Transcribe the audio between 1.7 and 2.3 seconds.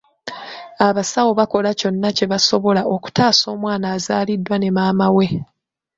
kyonna kye